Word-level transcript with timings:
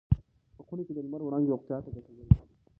په 0.57 0.61
خونه 0.67 0.83
کې 0.85 0.93
د 0.93 0.99
لمر 1.05 1.21
وړانګې 1.23 1.51
روغتیا 1.53 1.77
ته 1.83 1.89
ګټورې 1.95 2.23
دي. 2.27 2.35